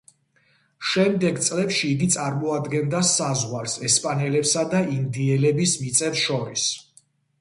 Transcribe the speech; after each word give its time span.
შემდეგ 0.91 1.35
წლებში 1.47 1.89
იგი 1.95 2.07
წარმოადგენდა 2.15 3.01
საზღვარს 3.09 3.75
ესპანელებსა 3.91 4.65
და 4.73 4.81
ინდიელების 4.97 5.77
მიწებს 5.83 6.25
შორის. 6.27 6.69